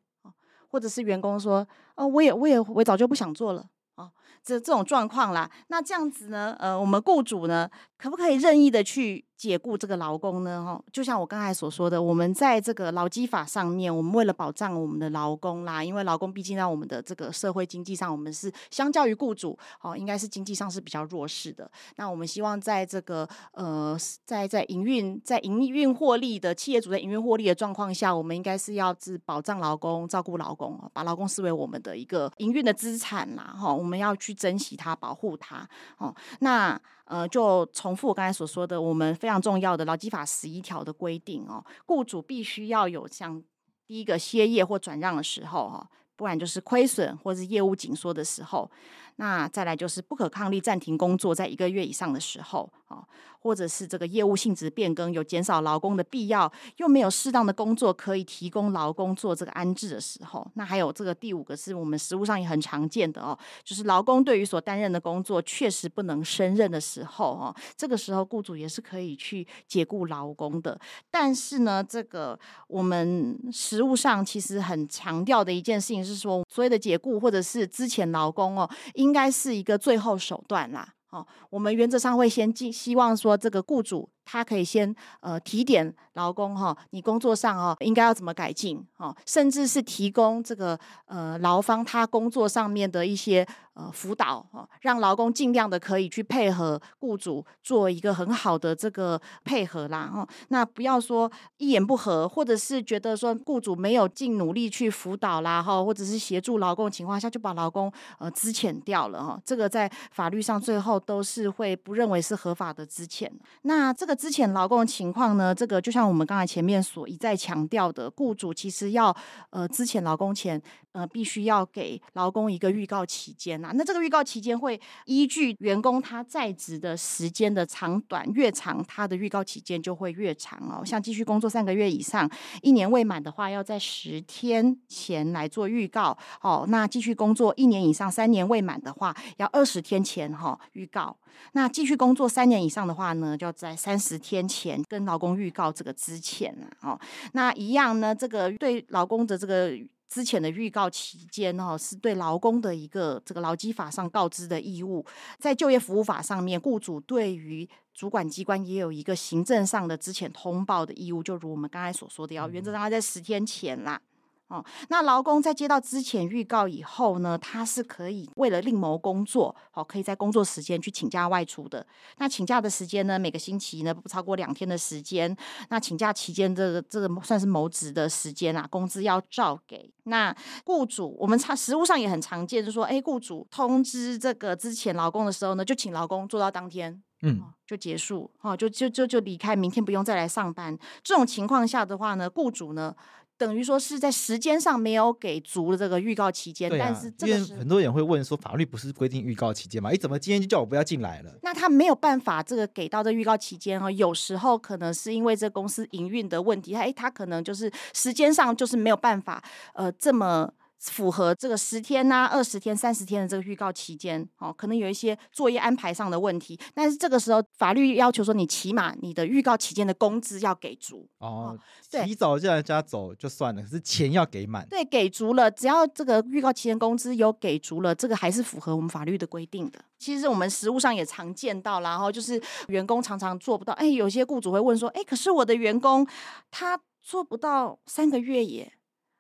[0.77, 3.65] 或者是员工说哦，我也我也我早就不想做了。
[3.95, 4.11] 哦，
[4.45, 10.65] 这这种状况啦，那这样子呢，呃，我们雇主呢，可不可以任意的去解雇这个劳工呢？
[10.65, 21.71] 哈，就像我刚才所说的，我们在这个劳基法上面，我们为了保障我们的劳工啦，因为劳工毕竟在我们的这个社会经济上，我们是相较于雇主，哦，应该是经济上是比较弱势的。
[21.97, 35.69] 那我们希望在这个呃，在在营运在营运获利的企业主在营运获利的状况下，我们应该是要是保障劳工、照顾劳工，把劳工视为我们的一个营运的资产啦，哈，我们要去珍惜它、保护它，
[35.99, 36.81] 哦，那。
[37.07, 43.43] 呃，就重复我刚才所说的，我们非常重要的劳基法十一条的规定哦，雇主必须要有像
[43.87, 48.71] 第一个歇业或转让的时候哈，不然就是亏损或是业务紧缩的时候，
[49.17, 53.05] 那再来就是不可抗力暂停工作在一个月以上的时候啊。
[53.39, 70.77] 或者是这个业务性质变更，有减少劳工的必要，又没有适当的工作可以提供劳工做这个安置的时候，那还有这个第五个是我们实务上也很常见的哦，就是劳工对于所担任的工作确实不能胜任的时候哦，这个时候雇主也是可以去解雇劳工的。
[71.09, 80.95] 但是呢，这个我们实务上其实很强调的一件事情是说，所谓的解雇或者是之前劳工哦，因应该是一个最后手段啦。
[81.11, 100.27] 哦，我们原则上会先进，希望说这个雇主他可以先呃提点劳工哈，你工作上哦应该要怎么改进哦，甚至是提供这个呃劳方他工作上面的一些呃辅导哦，让劳工尽量的可以去配合雇主做一个很好的这个配合啦哈。
[100.49, 113.31] 那不要说一言不合，或者是觉得说雇主没有尽努力去辅导啦哈，或者是协助劳工情况下就把劳工呃资遣掉了哈，这个在法律上最后都是会不认为是合法的资遣。
[113.63, 119.15] 那这个资遣劳工的情况呢，这个就像我们刚才前面所一再强调的，雇主其实要
[119.51, 120.61] 呃之前劳工前，
[120.93, 123.73] 呃必须要给劳工一个预告期间呐。
[123.75, 130.85] 那这个预告期间会依据员工他在职的时间的长短，越长他的预告期间就会越长哦。
[130.85, 132.29] 像继续工作三个月以上，
[132.63, 136.65] 一年未满的话，要在十天前来做预告哦。
[136.69, 141.15] 那继续工作一年以上，三年未满的话，要二十天前哈、哦、预告。
[141.53, 147.01] 那继续工作三年以上的话呢，就要在三十天前跟劳工预告这个之前啊哦。
[147.33, 149.73] 那一样呢，这个对劳工的这个
[150.09, 155.05] 之前的预告期间哦，是对劳工的一个这个劳基法上告知的义务。
[155.39, 164.01] 在就业服务法上面，雇主对于主管机关也有一个行政上的之前通报的义务，就如我们刚才所说的，要原则上要在十天前啦。
[164.49, 171.85] 哦，那劳工在接到之前预告以后呢，他是可以为了另谋工作，哦，可以在工作时间去请假外出的。
[172.19, 175.37] 那请假的时间呢，每个星期呢不超过两天的时间。
[175.69, 179.93] 那请假期间，这个这个算是谋职的时间啊，工资要照给。
[180.05, 180.33] 那
[180.65, 190.79] 雇主，我们常实务上也很常见，就是说，哎，雇主通知这个之前劳工的时候呢，就请劳工做到当天，嗯，就结束，哦，就就就就离开，明天不用再来上班。
[191.03, 192.95] 这种情况下的话呢，雇主呢。
[193.39, 199.91] 等于说是在时间上没有给足的这个预告期间，啊、但是因为很多人会问说，法律不是规定预告期间吗？
[199.91, 201.33] 你怎么今天就叫我不要进来了？
[201.43, 209.43] 那他没有办法这个给到这预告期间哦，有时候可能是因为这公司营运的问题，哎，他可能就是时间上就是没有办法
[209.75, 210.53] 呃这么。
[210.79, 221.59] 符合这个十天呐、啊、二十天、三十天的这个预告期间，哦，可能有一些作业安排上的问题，但是这个时候法律要求说，你起码你的预告期间的工资要给足哦。
[221.91, 224.67] 对，提早叫人家走就算了，可是钱要给满。
[224.69, 229.81] 对，给足了，只要这个预告期间工资有给足了，这个还是符合我们法律的规定的。
[229.99, 236.07] 其实我们实务上也常见到，然后就是员工常常做不到，哎，有些雇主会问说，哎，可是我的员工
[236.51, 238.73] 他做不到三个月耶。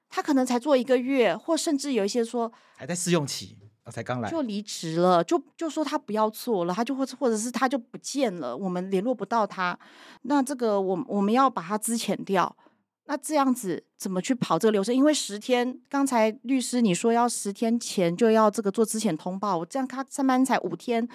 [0.08, 3.58] 他可能才做一个月，或甚至有一些说还在试用期，
[3.90, 9.78] 才刚来就离职了，就就说他不要做了，他就会或者是他就不见了，我们联络不到他，
[10.22, 12.56] 那这个我我们要把他资遣掉，
[13.04, 14.94] 那这样子怎么去跑这个流程？
[14.94, 21.06] 因为十天，刚才律师你说要十天前就要这个做资遣通报，我这样他上班才五天，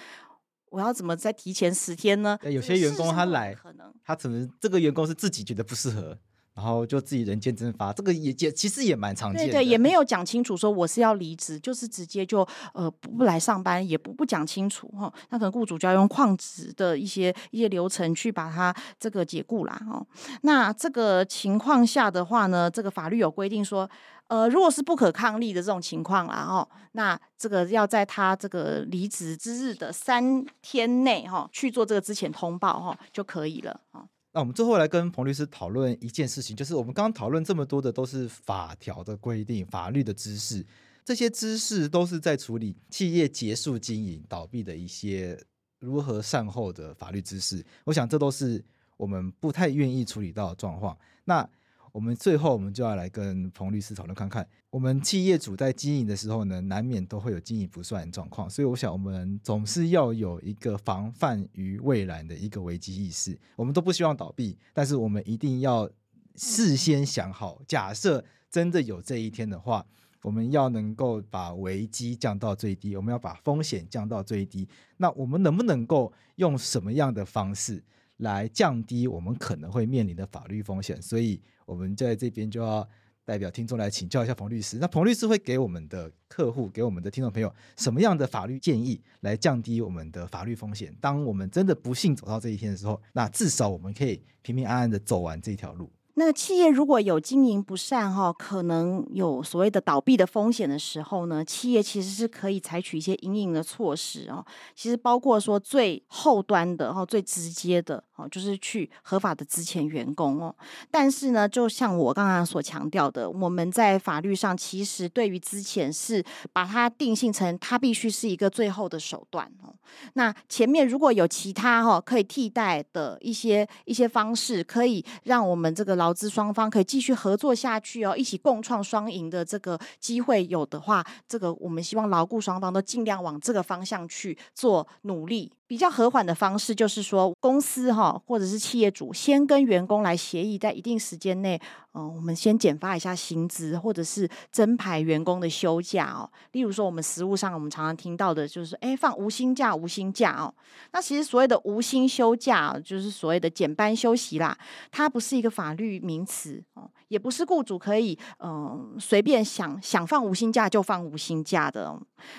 [0.70, 2.38] 我要怎么再提前十天呢？
[2.44, 6.18] 有些员工他来，可能他可能这个员工是自己觉得不适合。
[6.54, 9.52] 然后就自己人间蒸发，这个也也其实也蛮常见的。
[9.52, 15.14] 对对，也没有讲清楚说我是要离职，就是直接就呃不不来上班，也不不讲清楚哈、哦。
[15.30, 20.06] 那可能雇主就要用旷职的一些一些流程去把它这个解雇啦、哦。
[20.42, 23.88] 那这个情况下的话呢，这个法律有规定说，
[24.28, 34.00] 呃，如果是不可抗力的这种情况啦哈、哦，那这个要在他这个离职之日的三天内哈、哦、去做这个之前通报哈、哦、就可以了啊。
[34.00, 40.64] 哦那我们最后来跟彭律师讨论一件事情，就是我们刚刚讨论这么多的都是法条的规定、法律的知识，
[41.04, 45.38] 这些知识都是在处理企业结束经营、倒闭的一些
[45.80, 47.62] 如何善后的法律知识。
[47.84, 48.64] 我想这都是
[48.96, 50.96] 我们不太愿意处理到的状况。
[51.24, 51.46] 那
[51.92, 63.38] 我们最后，我们就要来跟彭律师讨论看看，我们企业主在经营的时候呢，难免都会有经营不善的状况，所以我想，我们总是要有一个防范于未然的一个危机意识。
[63.56, 65.88] 我们都不希望倒闭，但是我们一定要
[66.34, 69.84] 事先想好，假设真的有这一天的话，
[70.22, 74.66] 我们要能够把危机降到最低，我们要把风险降到最低。
[74.96, 77.84] 那我们能不能够用什么样的方式
[78.18, 81.00] 来降低我们可能会面临的法律风险？
[81.00, 81.40] 所以。
[81.64, 82.86] 我们在这边就要
[83.24, 84.78] 代表听众来请教一下彭律师。
[84.78, 90.94] 那彭律师会给我们的客户、给我们的听众朋友什么样的法律建议，来降低我们的法律风险？
[91.00, 95.88] 当我们真的不幸走到这一天的时候，那至少我们可以平平安安的走完这条路。
[96.14, 104.44] 那个企业如果有经营不善哈，可能有所谓的倒闭的风险的时候呢，企业其实是可以采取一些因应的措施哦。
[104.74, 110.54] 其实包括说最后端的哈，最直接的哦，就是去合法的资遣员工哦。
[110.90, 116.22] 但是呢，就像我刚刚所强调的，我们在法律上其实对于资遣是
[116.52, 119.72] 把它定性成它必须是一个最后的手段哦。
[120.12, 126.01] 那前面如果有其他哈可以替代的一些一些方式，可以让我们这个。
[126.02, 135.52] 劳资双方可以继续合作下去哦，一起共创双赢的这个机会有的话，这个我们希望劳雇双方都尽量往这个方向去做努力。
[135.68, 141.58] 比较和缓的方式就是说，公司哈或者是企业主先跟员工来协议，在一定时间内，
[141.94, 146.30] 嗯、呃，我们先减发一下薪资，或者是增排员工的休假哦。
[146.52, 150.54] 例如说，我们实务上我们常常听到的就是，哎，放无薪假、无薪假哦。
[150.92, 154.56] 那其实所谓的无薪休假，就是所谓的减班休息啦，
[154.90, 161.94] 它不是一个法律名词哦，也不是雇主可以嗯、随便想想放无薪假就放无薪假的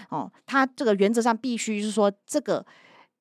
[0.09, 0.31] 哦。
[0.45, 2.65] 它这个原则上必须是说这个。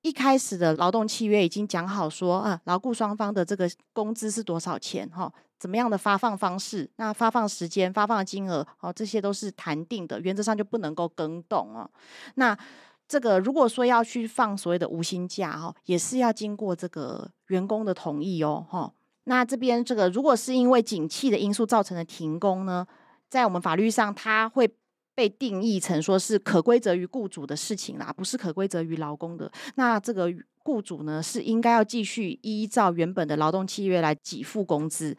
[0.05, 5.33] 一开始的劳动契约已经讲好说啊，劳雇双方的这个工资是多少钱哈？
[5.63, 6.91] 怎么样的发放方式？
[6.97, 11.89] 那发放时间、发放金额哦，这些都是谈定的，原则上就不能够更动哦。
[12.35, 12.59] 那
[13.07, 18.93] 这个如果说要去放所谓的无薪假哈，也是要经过这个员工的同意哦哈。
[19.27, 22.85] 那这边这个如果是因为景气的因素造成的停工呢，
[23.31, 24.69] 在我们法律上它会。
[25.15, 29.53] 被定义成说是可归责于雇主的事情啦，不是可归责于劳工的。
[29.75, 30.33] 那这个。
[30.65, 35.17] 雇主呢是应该要继续依照原本的劳动契约来给付工资，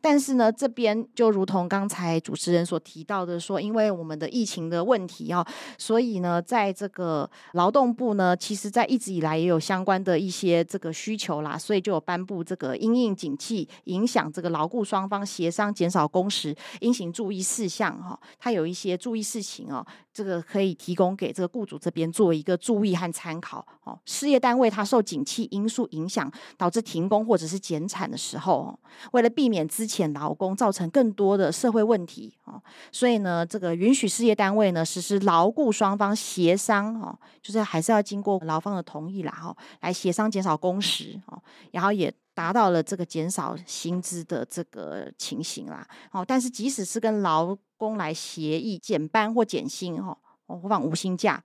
[0.00, 5.46] 但是呢这边就如同刚才主持人所提到的说，因为我们的疫情的问题啊，
[5.78, 19.84] 所以呢在这个劳动部呢，其实在一直以来也有相关的一些这个需求啦，所以就有颁布这个因应景气影响这个劳雇双方协商减少工时应行注意事项哈，它有一些注意事情哦，
[20.16, 24.70] 这个可以提供给这个雇主这边做一个注意和参考哦，事业单位。
[24.70, 28.78] 它受景气因素影响，导致停工或者是减产的时候，
[29.12, 32.58] 为了避免资遣劳工造成更多的社会问题哦，
[32.90, 41.38] 所以呢，这个允许事业单位呢实施劳雇双方协商，哦，就是还是要经过劳方的同意啦，哈，来协商减少工时，哦，
[41.72, 51.42] 然后也达到了这个减少薪资的这个情形啦，哦，但是即使是跟劳工来协议减班或减薪，哈，或放无薪假。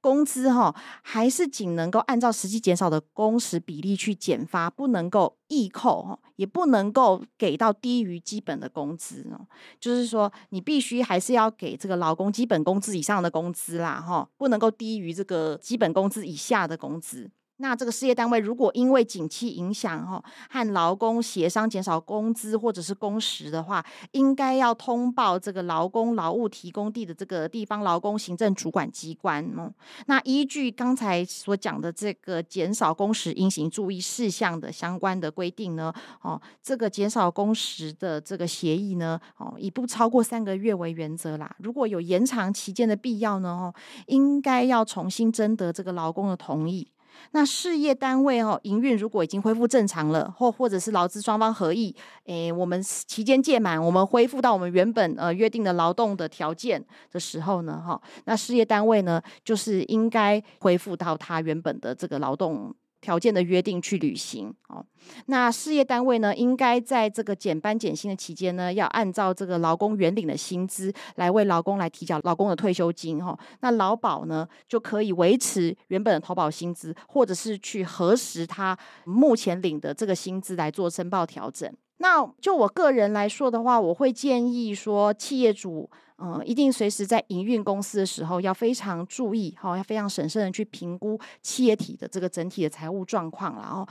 [0.00, 9.44] 工资哈还是仅能够按照实际减少的工时比例去减发，不能够溢扣哈，也不能够给到低于基本的工资哦。
[9.80, 17.28] 就是说，你必须还是要给这个劳工基本工资以上的工资啦哈，不能够低于这个基本工资以下的工资。
[17.60, 29.70] 那这个事业单位如果因为景气影响哈，和劳工协商减少工资或者是工时的话，应该要通报这个劳工劳务提供地的这个地方劳工行政主管机关哦。
[30.06, 35.92] 那依据刚才所讲的这个减少工时应行注意事项的相关的规定呢，
[36.22, 41.54] 哦，这个减少工时的这个协议呢，哦，以不超过三个月为原则啦。
[41.58, 43.74] 如果有延长期间的必要呢，哦，
[44.06, 46.88] 应该要重新征得这个劳工的同意。
[47.32, 51.94] 那事业单位哦，营运如果已经恢复正常了，或或者是劳资双方合意，
[52.24, 62.74] 诶，我们期间届满，我们恢复到我们原本呃约定的劳动的条件的时候呢，哈，那事业单位呢，就是应该恢复到他原本的这个劳动。
[63.00, 64.84] 条件的约定去履行哦，
[65.26, 73.38] 那事业单位呢，应该在这个减班减薪的期间呢，要按照这个劳工原领的薪资来为劳工来提交劳工的退休金哈。
[73.60, 81.72] 那劳保呢，就可以维持原本的投保薪资，或者是去核实他目前领的这个薪资来做申报调整。
[81.98, 85.90] 那就我个人来说的话，我会建议说，企业主。
[86.22, 93.86] 嗯，一定随时在营运公司的时候要非常注意，哈，要非常审慎的去评估企业体的这个整体的财务状况，然后。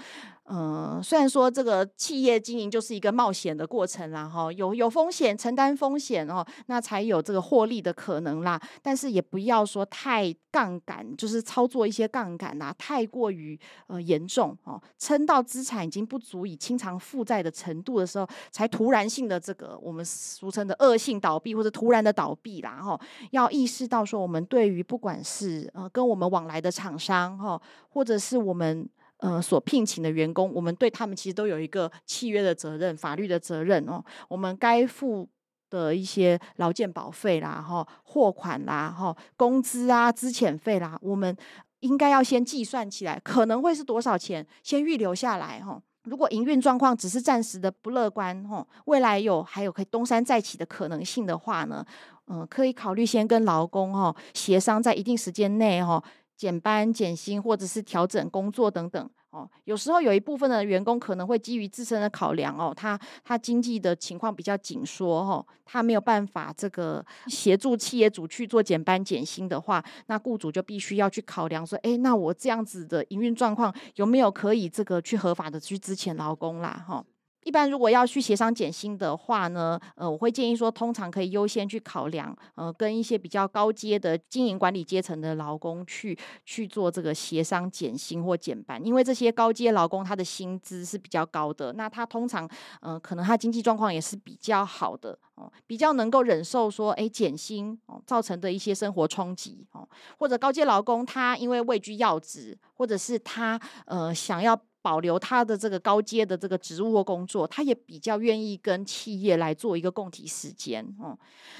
[0.51, 8.59] 嗯，虽然说这个企业经营就是一个冒险的过程啦，哈，有有风险，承担风险哦，那才有这个获利的可能啦。
[8.81, 28.89] 但是也不要说太杠杆，就是操作一些杠杆呐，太过于呃严重哦，撑到资产已经不足以清偿负债的程度的时候，才突然性的这个我们俗称的恶性倒闭或者突然的倒闭啦，哈，要意识到说我们对于不管是呃跟我们往来的厂商哈，或者是我们。
[29.19, 34.03] 呃，所聘请的员工，我们对他们其实都有一个契约的责任、法律的责任哦。
[34.27, 35.27] 我们该付
[35.69, 41.35] 的一些劳健保费啦、哈货款啦、哈工资啊、资遣费啦，我们
[41.81, 45.81] 应该要先计算起来，可能会是多少钱，先预留下来哈。
[46.05, 51.85] 如果营运状况只是暂时的不乐观，吼，未来有还有可以东山再起的可能性的话呢，
[52.27, 56.01] 嗯、可以考虑先跟劳工哈协商，在一定时间内哈
[56.39, 59.09] 减班减薪或者是调整工作等等。
[59.31, 76.83] 哦，有时候有一部分的员工可能会基于自身的考量哦，他他经济的情况比较紧缩哦，他没有办法这个协助企业主去做减班减薪的话，那雇主就必须要去考量说，哎，那我这样子的营运状况有没有可以这个去合法的去支遣劳工啦？
[76.87, 77.05] 哈。
[77.43, 92.47] 一般如果要去协商减薪的话呢，呃，我会建议说，通常可以优先去考量，呃，跟一些比较高阶的经营管理阶层的劳工去去做这个协商减薪或减班，因为这些高阶劳工他的薪资是比较高的，那他通常，
[92.81, 99.87] 呃，可能他经济状况也是比较好的哦，比较能够忍受说，哎，减薪哦造成的一些生活冲击哦，
[100.17, 104.59] 或者高阶劳工他因为位居要职，或者是他呃想要。
[104.81, 111.17] 保留他的这个高阶的这个职务或工作，他也比较愿意跟企业来做一个共体时间哦。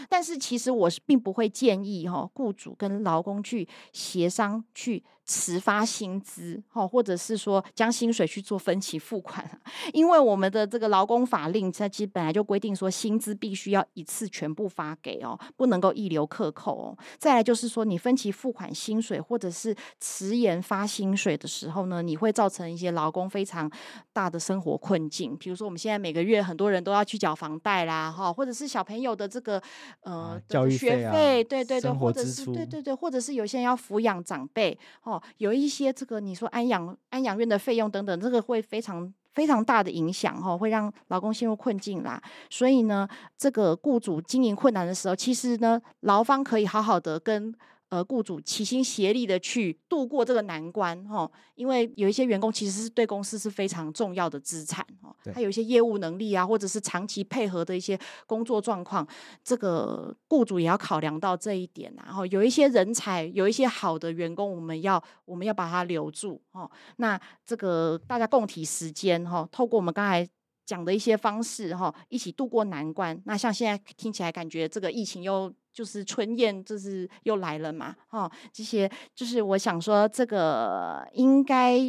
[0.08, 5.04] 但是其实我是并不会建议哈，雇主跟劳工去协商去。
[5.30, 9.48] 迟发薪资，或者是说将薪水去做分期付款，
[9.94, 16.98] 因为我们的这个劳工法令，它其实本来就规定说，薪资必须要一次全部发给哦，不能够一留克扣哦。
[17.20, 23.70] 再来就是说，你分期付款薪水，或者是迟延发薪水的时候呢，你会造成一些劳工非常
[24.12, 25.38] 大的生活困境。
[25.38, 29.62] 比如说，我们现在每个月很多人都要去缴房贷啦，哈，或者是小朋友的这个
[30.02, 35.19] 呃、啊、教育学费、啊，对对对，或者是对对对，或者是有些人要抚养长辈，哦。
[35.38, 42.22] 有一些这个你说安养安养院的费用等等，这个会非常非常大的影响哈，会让劳工陷入困境啦。
[42.50, 43.08] 所以呢，
[43.38, 47.54] 这个雇主经营困难的时候，其实呢，劳方可以好好的跟。
[47.90, 59.08] 呃，雇主齐心协力的去度过这个难关，哈，因为有一些员工其实是对公司是非常重要的资产，哈，他有一些业务能力啊，或者是长期配合的一些工作状况，
[59.44, 70.30] 这个雇主也要考量到这一点，然后有一些人才，有一些好的员工，我们要我们要把他留住，哈，那这个大家共体时间，哈，透过我们刚才
[70.70, 73.20] 讲的一些方式，哈，一起度过难关。
[73.26, 75.52] 那像现在听起来感觉这个疫情又。
[75.72, 81.80] 就是春燕，就是又来了嘛，哈，这些就是我想说，这个应该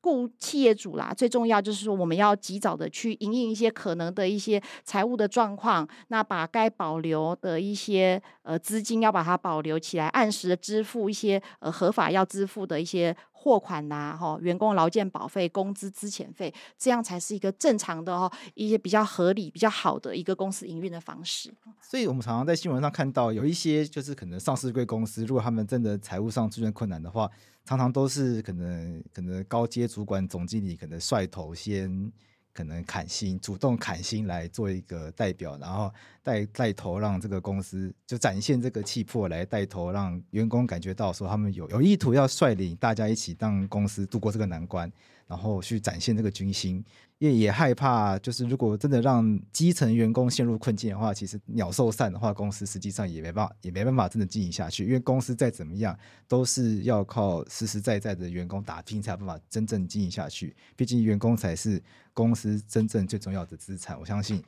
[0.00, 13.14] 顾企业主啦，最重要就是说，我们要及早的去因应一些可能的一些财务的状况，那把该保留的一些呃资金要把它保留起来，按时的支付一些呃合法要支付的一些。
[13.44, 21.52] 货款呐、啊，哈，员工劳健保费、工资资遣费，这样才是一个正常的哈，一些比较合理、比较好的一个公司营运的方式。
[21.82, 27.30] 所以，我们常常在新闻上看到有一些就是可能上市贵公司，如果他们真的财务上出现困难的话，
[27.66, 32.10] 常常都是可能可能高阶主管、总经理可能率头先。
[32.56, 35.92] 可能砍薪，主动砍薪来做一个代表，然后
[36.24, 44.90] 带带头让这个公司就展现这个气魄，来带头让员工感觉到说他们有有意图要率领大家一起让公司度过这个难关。
[45.26, 46.84] 然后去展现这个军心，
[47.16, 54.84] 因为也害怕，就是如果真的让基层员工陷入困境的话，其实鸟兽散的话，公司实际上也没办法，也没办法真的经营下去。
[54.84, 55.98] 因为公司再怎么样，
[56.28, 60.54] 都是要靠实实在在的员工打拼，才有办法真正经营下去。
[60.76, 63.98] 毕竟员工才是公司真正最重要的资产。
[63.98, 64.42] 我相信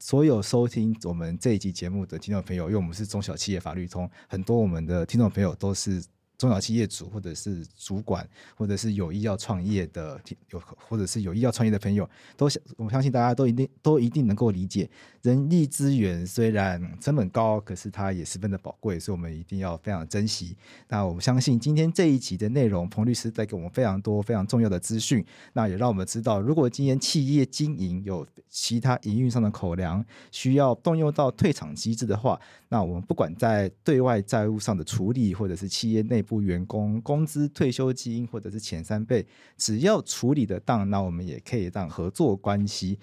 [0.00, 6.02] 所有收听我们这一集节目的听众朋友，因为我们是中小企业法律通，很多我们的听众朋友都是。
[6.40, 8.26] 中小企业主，或者是主管，
[8.56, 10.18] 或者是有意要创业的，
[10.48, 14.88] 有或者是有意要创业的朋友，都相我相信大家都一定都一定能够理解，
[15.20, 20.56] 人力资源虽然成本高，可是它也十分的宝贵，所以我们一定要非常珍惜。
[20.88, 25.22] 那我们相信今天这一集的内容，彭律师带给我们非常多非常重要的资讯，
[25.52, 36.40] 那也让我们知道，如果今天企业经营有其他营运上的口粮，需要动用到退场机制的话，那我们不管在对外债务上的处理，或者是企业内付。
[36.40, 39.26] 员工工资、退休金或者是前三倍，
[39.56, 42.98] 只要处理得当，那我们也可以让合作关系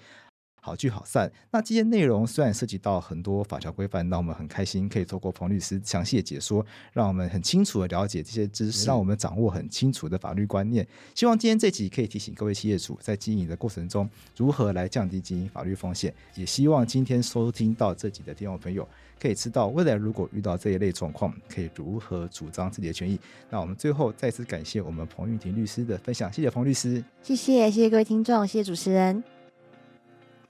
[0.68, 1.30] 好聚好散。
[1.50, 10.86] 那这些内容虽然涉及到很多法条规范，那我们很开心可以透过彭律师详细的解说，让我们很清楚的了解这些知识，让我们掌握很清楚的法律观念。
[11.14, 16.12] 希望今天这集可以提醒各位企业主在经营的过程中如何来降低经营法律风险。
[16.34, 18.86] 也希望今天收听到这集的听众朋友。
[19.20, 23.18] 可以知道未来如果遇到这一类状况，可以如何主张自己的权益。
[23.50, 29.37] 那我们最后再次感谢我们彭玉婷律师的分享，谢谢彭律师，谢谢谢谢各位听众，谢谢主持人。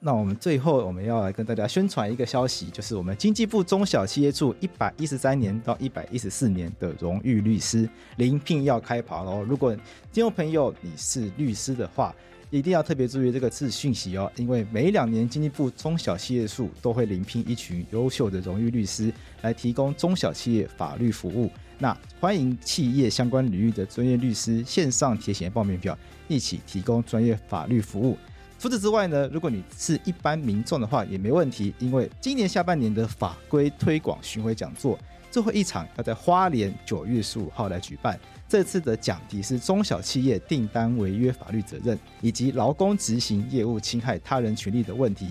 [0.01, 9.43] 那我们最后我们要来跟大家宣传一个消息，就是我们经济部中小企业处一百一十三年到一百一十四年的荣誉律师临聘要开跑喽！
[9.43, 9.75] 如果
[10.13, 12.15] 听众朋友你是律师的话，
[12.51, 21.51] 一定要特别注意这个次讯息哦，因为每两年经济部中小企业处都会临聘一群优秀的荣誉律师来提供中小企业法律服务。
[21.81, 28.17] 那欢迎企业相关领域的专业律师线上填写报名表，一起提供专业法律服务。
[28.59, 34.99] 除此之外呢，如果你是一般民众的话也没问题，因为今年下半年的法规推广巡回讲座
[35.31, 38.19] 最后一场要在花莲九月十五号来举办。
[38.49, 45.29] 这次的讲题是中小企业订单违约法律责任以及劳工执行业务侵害他人权利的问题。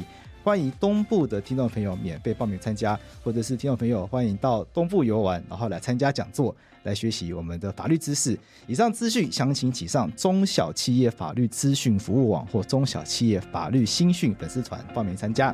[0.48, 8.40] 欢迎东部的听众朋友免费报名参加，或者是听众朋友欢迎到东部游玩，然后来参加讲座，来学习我们的法律知识。
[8.66, 15.54] 以上资讯详情请上中小企业法律资讯服务网或中小企业法律新讯粉丝团报名参加。